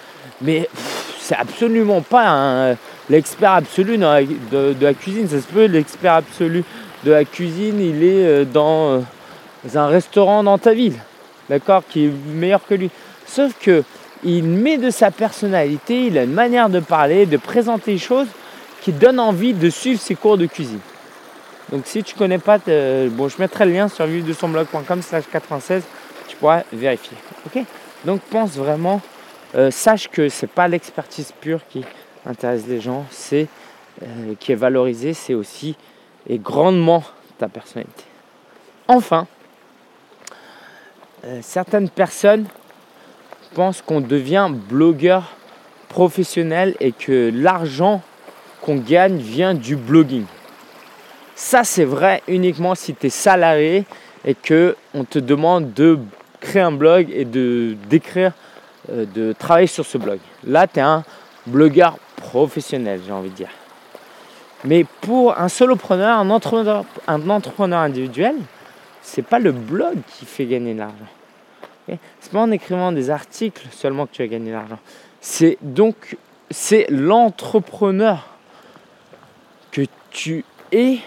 [0.40, 0.68] Mais
[1.20, 2.76] c'est absolument pas un
[3.10, 5.28] l'expert absolu de, la cuisine.
[5.28, 6.64] Ça se peut, l'expert absolu
[7.04, 9.00] de la cuisine, il est euh, dans euh,
[9.74, 10.98] un restaurant dans ta ville,
[11.48, 12.90] d'accord, qui est meilleur que lui.
[13.26, 13.82] Sauf que
[14.24, 18.28] il met de sa personnalité, il a une manière de parler, de présenter les choses
[18.82, 20.78] qui donne envie de suivre ses cours de cuisine.
[21.72, 25.82] Donc si tu connais pas, bon, je mettrai le lien sur vivre-de-son-blog.com slash 96,
[26.28, 27.16] tu pourras vérifier.
[28.04, 29.00] Donc pense vraiment,
[29.54, 31.84] euh, sache que c'est pas l'expertise pure qui
[32.26, 33.48] intéresse les gens, c'est
[34.02, 35.76] euh, qui est valorisé, c'est aussi
[36.28, 37.02] et grandement
[37.38, 38.04] ta personnalité.
[38.88, 39.26] Enfin,
[41.24, 42.46] euh, certaines personnes
[43.54, 45.34] pensent qu'on devient blogueur
[45.88, 48.02] professionnel et que l'argent
[48.62, 50.24] qu'on gagne vient du blogging.
[51.34, 53.84] Ça, c'est vrai uniquement si tu es salarié
[54.24, 55.98] et que on te demande de
[56.40, 58.32] créer un blog et de d'écrire,
[58.90, 60.18] euh, de travailler sur ce blog.
[60.44, 61.04] Là, tu es un
[61.46, 61.98] blogueur
[62.32, 63.50] professionnel, j'ai envie de dire.
[64.64, 68.36] Mais pour un solopreneur, un entrepreneur, un entrepreneur individuel,
[69.02, 71.12] c'est pas le blog qui fait gagner de l'argent.
[71.88, 74.78] Ce c'est pas en écrivant des articles seulement que tu vas gagner de l'argent.
[75.20, 76.16] C'est donc
[76.50, 78.28] c'est l'entrepreneur
[79.70, 81.00] que tu es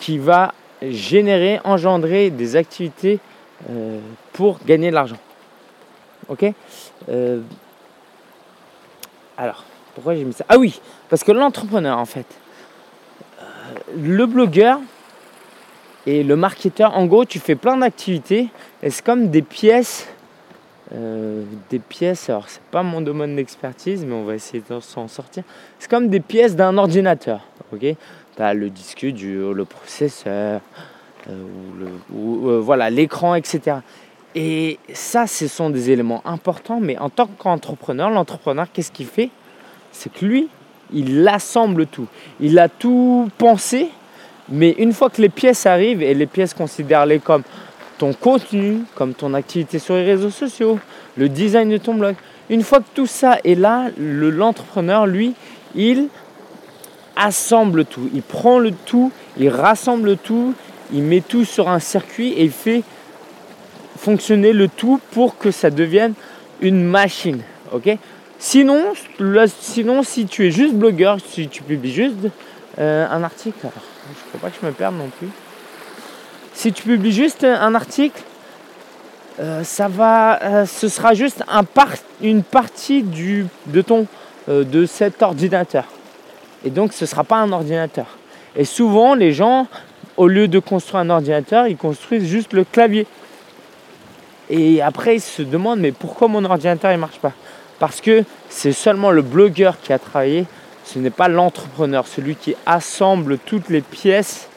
[0.00, 3.20] qui va générer, engendrer des activités
[3.70, 4.00] euh,
[4.32, 5.18] pour gagner de l'argent.
[6.28, 6.52] Ok?
[7.08, 7.40] Euh,
[9.38, 9.64] Alors,
[9.96, 10.44] pourquoi j'ai mis ça?
[10.48, 12.26] Ah oui, parce que l'entrepreneur, en fait,
[13.40, 13.44] euh,
[13.96, 14.78] le blogueur
[16.06, 18.48] et le marketeur, en gros, tu fais plein d'activités
[18.84, 20.06] et c'est comme des pièces.
[20.92, 25.42] des pièces, alors c'est pas mon domaine d'expertise, mais on va essayer de s'en sortir.
[25.80, 27.40] C'est comme des pièces d'un ordinateur.
[27.72, 27.96] ok?
[28.38, 30.60] Le disque dur, le processeur,
[31.28, 31.44] euh,
[32.14, 33.78] euh, voilà, l'écran, etc.
[34.34, 39.30] Et ça, ce sont des éléments importants, mais en tant qu'entrepreneur, l'entrepreneur, qu'est-ce qu'il fait?
[39.98, 40.48] C'est que lui,
[40.92, 42.06] il assemble tout.
[42.40, 43.88] Il a tout pensé,
[44.48, 47.42] mais une fois que les pièces arrivent, et les pièces considèrent-les comme
[47.98, 50.78] ton contenu, comme ton activité sur les réseaux sociaux,
[51.16, 52.14] le design de ton blog,
[52.50, 55.34] une fois que tout ça est là, l'entrepreneur, lui,
[55.74, 56.08] il
[57.16, 58.08] assemble tout.
[58.14, 60.54] Il prend le tout, il rassemble tout,
[60.92, 62.82] il met tout sur un circuit et il fait
[63.98, 66.12] fonctionner le tout pour que ça devienne
[66.60, 67.40] une machine.
[67.72, 67.96] Ok?
[68.38, 68.92] Sinon,
[69.60, 72.28] sinon, si tu es juste blogueur, si tu publies juste
[72.78, 75.28] euh, un article, je ne faut pas que je me perde non plus.
[76.54, 78.22] Si tu publies juste un article,
[79.40, 81.64] euh, ça va, euh, ce sera juste un
[82.22, 84.06] une partie du, de, ton,
[84.48, 85.84] de cet ordinateur.
[86.64, 88.06] Et donc ce ne sera pas un ordinateur.
[88.56, 89.66] Et souvent les gens,
[90.16, 93.06] au lieu de construire un ordinateur, ils construisent juste le clavier.
[94.48, 97.32] Et après ils se demandent mais pourquoi mon ordinateur ne marche pas?
[97.78, 100.46] Parce que c'est seulement le blogueur qui a travaillé,
[100.84, 104.48] ce n'est pas l'entrepreneur, celui qui assemble toutes les pièces.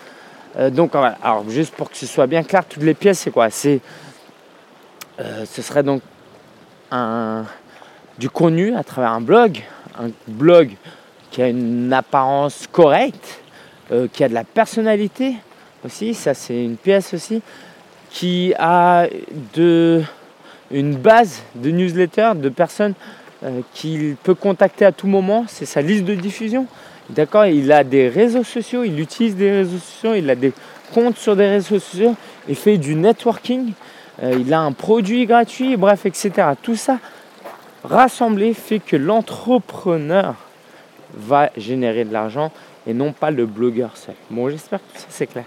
[0.58, 3.50] Euh, donc alors juste pour que ce soit bien clair, toutes les pièces c'est quoi?
[3.50, 3.82] C'est
[5.20, 6.02] euh, ce serait donc
[6.92, 7.44] un,
[8.18, 9.62] du contenu à travers un blog,
[10.00, 10.72] un blog
[11.30, 13.42] qui a une apparence correcte,
[13.92, 15.36] euh, qui a de la personnalité
[15.84, 17.42] aussi, ça c'est une pièce aussi,
[18.10, 19.08] qui a
[19.56, 20.04] de,
[20.72, 22.94] une base de newsletter de personnes
[23.44, 26.68] euh, qu'il peut contacter à tout moment, c'est sa liste de diffusion.
[27.10, 30.54] D'accord Il a des réseaux sociaux, il utilise des réseaux sociaux, il a des
[30.94, 32.16] comptes sur des réseaux sociaux,
[32.48, 33.74] il fait du networking,
[34.22, 36.32] euh, il a un produit gratuit, bref, etc.
[36.62, 37.00] Tout ça
[37.84, 40.36] rassemblé fait que l'entrepreneur
[41.16, 42.52] va générer de l'argent
[42.86, 44.16] et non pas le blogueur seul.
[44.30, 45.46] Bon, j'espère que ça c'est clair.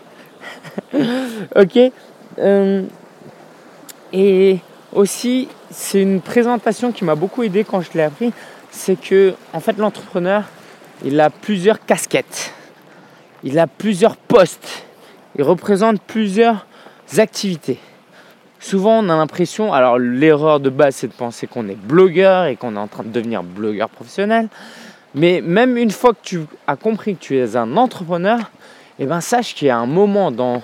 [1.57, 1.93] ok.
[2.39, 2.83] Euh,
[4.13, 4.59] et
[4.93, 8.33] aussi, c'est une présentation qui m'a beaucoup aidé quand je l'ai appris.
[8.71, 10.45] C'est que, en fait, l'entrepreneur,
[11.05, 12.53] il a plusieurs casquettes.
[13.45, 14.85] Il a plusieurs postes.
[15.37, 16.67] Il représente plusieurs
[17.19, 17.79] activités.
[18.61, 22.57] Souvent, on a l'impression, alors l'erreur de base, c'est de penser qu'on est blogueur et
[22.57, 24.49] qu'on est en train de devenir blogueur professionnel.
[25.15, 28.39] Mais même une fois que tu as compris que tu es un entrepreneur,
[28.99, 30.63] eh ben sache qu'il y a un moment dans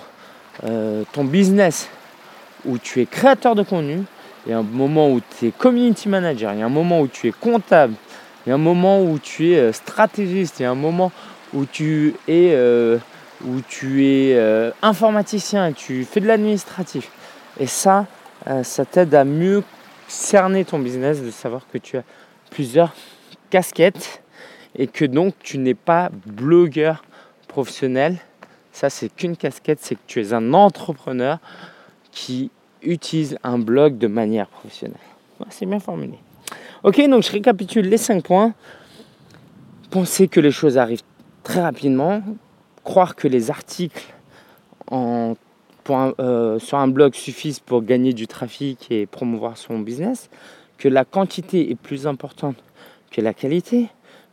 [0.63, 1.89] euh, ton business
[2.65, 4.03] où tu es créateur de contenu,
[4.45, 7.01] il y a un moment où tu es community manager, il y a un moment
[7.01, 7.93] où tu es comptable,
[8.45, 11.11] il y a un moment où tu es euh, stratégiste, il y a un moment
[11.53, 12.97] où tu es, euh,
[13.45, 14.37] où tu es
[14.81, 17.09] informaticien, tu fais de l'administratif.
[17.59, 18.05] Et ça,
[18.63, 19.63] ça t'aide à mieux
[20.09, 22.03] cerner ton business, de savoir que tu as
[22.51, 22.93] plusieurs
[23.49, 24.21] casquettes
[24.75, 27.03] et que donc tu n'es pas blogueur
[27.47, 28.17] professionnel.
[28.71, 31.39] Ça, c'est qu'une casquette, c'est que tu es un entrepreneur
[32.11, 32.51] qui
[32.83, 34.97] utilise un blog de manière professionnelle.
[35.49, 36.19] c'est bien formulé.
[36.83, 38.53] Ok, donc je récapitule les 5 points.
[39.89, 41.03] Penser que les choses arrivent
[41.43, 42.21] très rapidement.
[42.83, 44.13] Croire que les articles
[44.91, 50.29] euh, sur un blog suffisent pour gagner du trafic et promouvoir son business.
[50.77, 52.55] Que la quantité est plus importante
[53.11, 53.89] que la qualité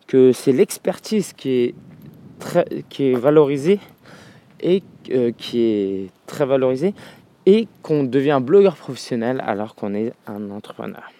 [0.06, 1.74] que c'est l'expertise qui
[3.00, 3.80] est, valorisée
[4.60, 6.94] et euh, qui est très valorisé
[7.46, 11.10] et qu'on devient blogueur professionnel alors qu'on est un entrepreneur.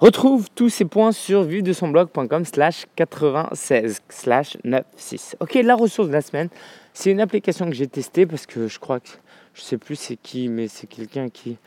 [0.00, 5.36] Retrouve tous ces points sur vivre-de-son-blog.com slash 96 slash 96.
[5.40, 6.48] Ok, la ressource de la semaine,
[6.94, 9.10] c'est une application que j'ai testée parce que je crois que,
[9.54, 11.58] je sais plus c'est qui, mais c'est quelqu'un qui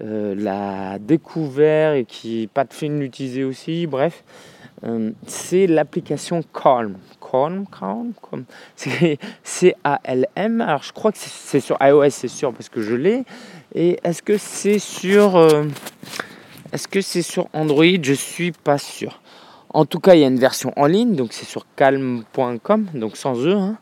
[0.00, 4.24] euh, l'a découvert et qui pas de film l'utiliser aussi, bref.
[4.84, 6.96] Euh, c'est l'application Calm.
[7.20, 10.60] Calm, Calm, C'est C-A-L-M.
[10.62, 13.24] Alors je crois que c'est sur iOS, c'est sûr, parce que je l'ai.
[13.74, 15.36] Et est-ce que c'est sur...
[15.36, 15.64] Euh,
[16.72, 17.84] est-ce que c'est sur Android?
[18.02, 19.20] Je suis pas sûr.
[19.74, 23.18] En tout cas, il y a une version en ligne, donc c'est sur calm.com, donc
[23.18, 23.52] sans E.
[23.52, 23.76] Hein.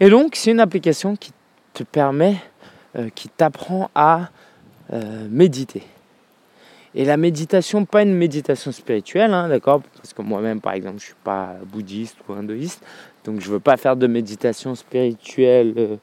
[0.00, 1.32] Et donc, c'est une application qui
[1.72, 2.36] te permet,
[3.14, 4.28] qui t'apprend à
[4.92, 5.82] euh, méditer.
[6.94, 11.06] Et la méditation, pas une méditation spirituelle, hein, d'accord Parce que moi-même, par exemple, je
[11.06, 12.84] suis pas bouddhiste ou hindouiste,
[13.24, 15.96] donc je veux pas faire de méditation spirituelle euh,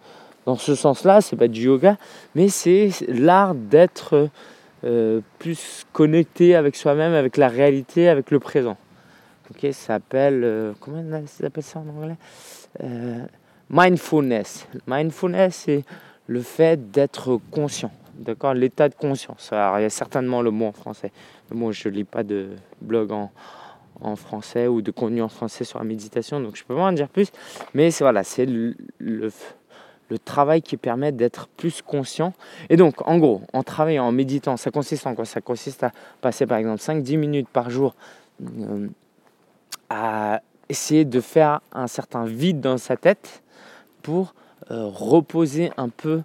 [0.48, 1.22] dans ce sens-là.
[1.22, 1.98] C'est pas du yoga,
[2.34, 4.30] mais c'est l'art d'être
[4.84, 8.78] euh, plus connecté avec soi-même, avec la réalité, avec le présent.
[9.52, 12.18] Ok, ça s'appelle, comment ça s'appelle ça en anglais?
[13.70, 14.68] Mindfulness.
[14.88, 15.84] Mindfulness, c'est
[16.26, 17.92] le fait d'être conscient.
[18.20, 19.54] D'accord L'état de conscience.
[19.54, 21.14] Alors, il y a certainement le mot en français.
[21.52, 22.50] Moi, je ne lis pas de
[22.82, 23.32] blog en,
[24.16, 27.08] français ou de contenu en français sur la méditation, donc je peux pas en dire
[27.08, 27.32] plus.
[27.74, 29.32] Mais c'est voilà, c'est le,
[30.26, 32.34] travail qui permet d'être plus conscient.
[32.70, 35.26] Et donc, en gros, en travaillant, en méditant, ça consiste en quoi?
[35.26, 37.96] Ça consiste à passer par exemple 5-10 minutes par jour
[38.42, 38.88] euh,
[39.90, 43.44] à essayer de faire un certain vide dans sa tête
[44.02, 44.34] pour
[44.72, 46.22] euh, reposer un peu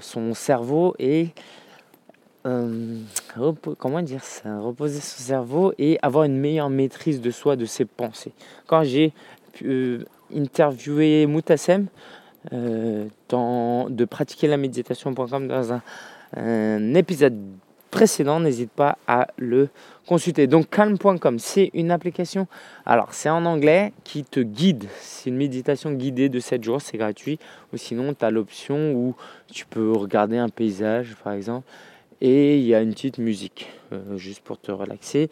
[0.00, 1.28] son cerveau et
[2.42, 8.32] comment dire reposer son cerveau et avoir une meilleure maîtrise de soi de ses pensées.
[8.66, 9.12] Quand j'ai
[10.34, 11.86] interviewé Moutassem
[12.52, 15.82] euh, dans, de pratiquer la méditation.com dans un,
[16.36, 17.38] un, épisode
[17.94, 18.40] précédent.
[18.40, 19.68] N'hésite pas à le
[20.06, 20.48] consulter.
[20.48, 22.48] Donc calm.com, c'est une application.
[22.84, 24.86] Alors c'est en anglais qui te guide.
[25.00, 27.38] C'est une méditation guidée de 7 jours, c'est gratuit.
[27.72, 29.14] Ou sinon tu as l'option où
[29.52, 31.66] tu peux regarder un paysage par exemple.
[32.20, 35.28] Et il y a une petite musique, euh, juste pour te relaxer.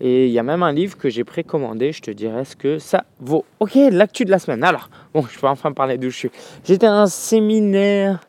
[0.00, 2.78] Et il y a même un livre que j'ai précommandé, je te dirai ce que
[2.78, 3.44] ça vaut.
[3.60, 4.64] Ok, l'actu de la semaine.
[4.64, 6.30] Alors, bon, je peux enfin parler d'où je suis.
[6.64, 8.20] J'étais à un séminaire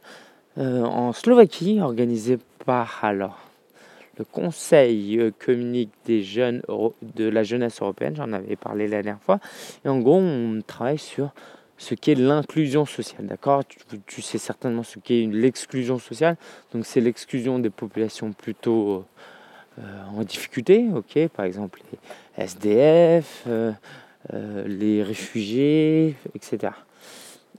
[0.58, 3.51] euh, en Slovaquie organisé par alors
[4.18, 6.62] le Conseil euh, communique des jeunes
[7.02, 9.40] de la jeunesse européenne, j'en avais parlé la dernière fois.
[9.86, 11.32] Et en gros, on travaille sur
[11.78, 13.26] ce qu'est l'inclusion sociale.
[13.26, 13.64] D'accord?
[14.08, 16.38] Tu, sais certainement ce qu'est l'exclusion sociale.
[16.74, 19.06] Donc, c'est l'exclusion des populations plutôt
[19.80, 23.72] euh, en difficulté, ok, par exemple les SDF, euh,
[24.68, 26.74] les réfugiés, etc.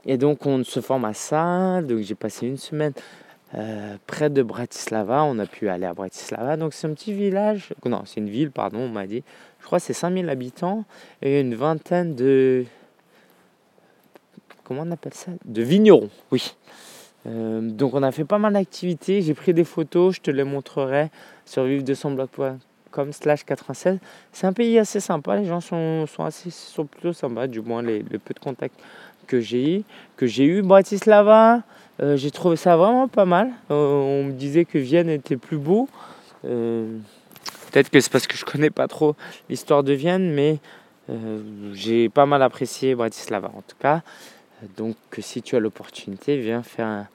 [0.05, 1.81] Et donc on se forme à ça.
[1.81, 2.93] Donc j'ai passé une semaine
[4.07, 5.23] près de Bratislava.
[5.23, 6.57] On a pu aller à Bratislava.
[6.57, 7.73] Donc c'est un petit village.
[7.85, 9.23] Non, c'est une ville, pardon, on m'a dit.
[9.59, 10.85] Je crois que c'est 5000 habitants
[11.21, 12.65] et une vingtaine de.
[14.63, 15.31] Comment on appelle ça?
[15.45, 16.53] De vignerons, oui.
[17.25, 20.43] Euh, donc on a fait pas mal d'activités, j'ai pris des photos, je te les
[20.43, 21.09] montrerai
[21.45, 23.99] sur vivre de son blog.com slash 96.
[24.33, 27.81] C'est un pays assez sympa, les gens sont, sont, assez, sont plutôt sympas, du moins
[27.81, 28.79] les, peu de contacts
[29.25, 29.83] que j'ai eu.
[30.17, 31.61] Que j'ai eu Bratislava,
[32.01, 33.51] euh, j'ai trouvé ça vraiment pas mal.
[33.71, 35.89] Euh, on me disait que Vienne était plus beau.
[36.41, 39.15] Peut-être que c'est parce que je connais pas trop
[39.49, 40.59] l'histoire de Vienne, mais
[41.73, 44.01] j'ai pas mal apprécié Bratislava en tout cas.
[44.77, 47.07] Donc si tu as l'opportunité, viens faire un,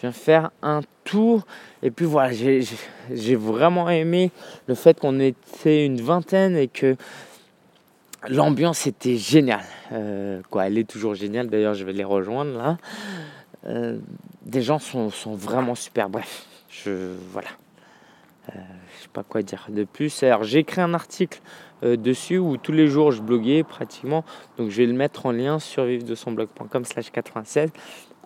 [0.00, 1.46] viens faire un tour.
[1.82, 4.30] Et puis voilà, j'ai vraiment aimé
[4.66, 6.96] le fait qu'on était une vingtaine et que
[8.28, 9.64] l'ambiance était géniale.
[9.92, 11.48] Euh, quoi, elle est toujours géniale.
[11.48, 12.78] D'ailleurs, je vais les rejoindre là.
[13.66, 13.98] Euh,
[14.42, 16.08] des gens sont, sont, vraiment super.
[16.08, 17.48] Bref, je voilà.
[18.50, 18.58] Euh,
[18.96, 20.22] je sais pas quoi dire de plus.
[20.22, 21.40] Alors, j'ai écrit un article
[21.82, 24.24] dessus où tous les jours je bloguais pratiquement.
[24.58, 27.70] Donc je vais le mettre en lien sur vivre de son blog.com slash 96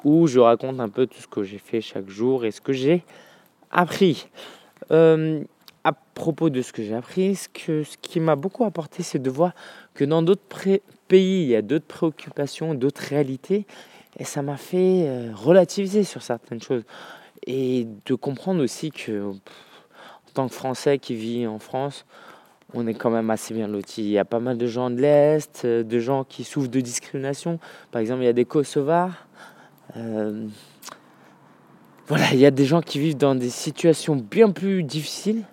[0.02, 2.72] où je raconte un peu tout ce que j'ai fait chaque jour et ce que
[2.72, 3.04] j'ai
[3.70, 4.28] appris.
[5.84, 9.18] À propos de ce que j'ai appris, ce, que, ce qui m'a beaucoup apporté, c'est
[9.18, 9.52] de voir
[9.92, 10.46] que dans d'autres
[11.08, 13.66] pays, il y a d'autres préoccupations, d'autres réalités.
[14.18, 16.84] Et ça m'a fait euh, relativiser sur certaines choses.
[17.46, 19.36] Et de comprendre aussi que, en
[20.32, 22.06] tant que Français qui vit en France,
[22.72, 24.02] on est quand même assez bien loti.
[24.02, 26.80] Il y a pas mal de gens de l'Est, euh, de gens qui souffrent de
[26.80, 27.58] discrimination.
[27.90, 29.26] Par exemple, il y a des Kosovars.
[29.96, 30.46] Euh,
[32.06, 35.44] voilà, il y a des gens qui vivent dans des situations bien plus difficiles.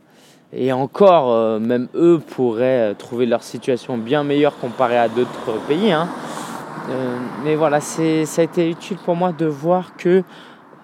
[0.53, 5.91] Et encore, euh, même eux pourraient trouver leur situation bien meilleure comparée à d'autres pays.
[5.91, 6.09] Hein.
[6.89, 10.23] Euh, mais voilà, ça a été utile pour moi de voir que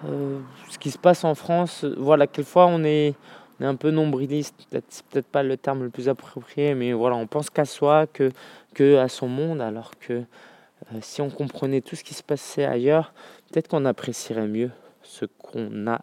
[0.06, 0.38] euh,
[0.70, 3.14] ce qui se passe en France, voilà, quelquefois on est,
[3.58, 4.54] on est un peu nombriliste,
[4.88, 8.30] c'est peut-être pas le terme le plus approprié, mais voilà, on pense qu'à soi, que,
[8.74, 12.64] que à son monde, alors que euh, si on comprenait tout ce qui se passait
[12.64, 13.12] ailleurs,
[13.50, 14.70] peut-être qu'on apprécierait mieux
[15.02, 16.00] ce qu'on a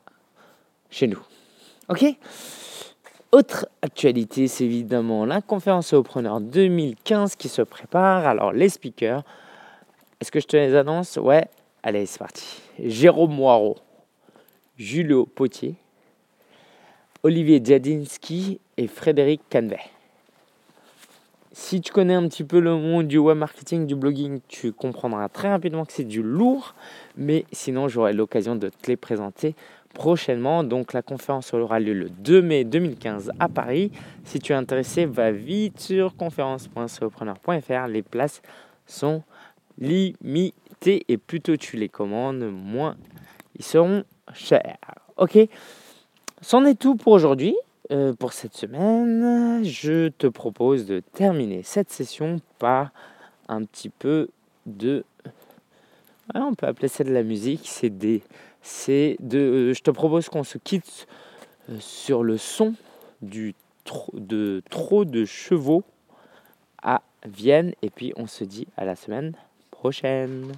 [0.90, 1.22] chez nous.
[1.88, 2.04] Ok?
[3.36, 8.26] Autre actualité, c'est évidemment la conférence preneurs 2015 qui se prépare.
[8.26, 9.24] Alors, les speakers,
[10.22, 11.18] est-ce que je te les annonce?
[11.18, 11.50] Ouais,
[11.84, 12.62] allez, c'est parti.
[12.80, 13.76] Jérôme Moirot,
[14.78, 15.76] Julio Potier,
[17.24, 19.80] Olivier Djadinski et Frédéric Canvet.
[21.52, 25.28] Si tu connais un petit peu le monde du web marketing, du blogging, tu comprendras
[25.28, 26.74] très rapidement que c'est du lourd.
[27.18, 29.56] Mais sinon, j'aurai l'occasion de te les présenter
[29.96, 30.64] prochainement.
[30.64, 33.92] Donc la conférence aura lieu le 2 mai 2015 à Paris.
[34.26, 37.88] Si tu es intéressé, va vite sur conférence.solopreneur.fr.
[37.88, 38.44] Les places
[38.86, 39.24] sont
[39.80, 42.96] limitées et plus tôt tu les commandes, moins
[43.58, 44.78] ils seront chers.
[45.18, 45.40] Ok
[46.42, 47.56] C'en est tout pour aujourd'hui.
[47.92, 52.92] Euh, pour cette semaine, je te propose de terminer cette session par
[53.48, 54.30] un petit peu
[54.66, 55.06] de...
[56.34, 58.24] on peut appeler ça de la musique, c'est des...
[58.68, 59.38] C'est de...
[59.38, 61.06] Euh, je te propose qu'on se quitte
[61.70, 62.74] euh, sur le son
[63.22, 63.54] du
[64.14, 65.84] de trop de chevaux
[66.82, 69.34] à Vienne et puis on se dit à la semaine
[69.70, 70.52] prochaine.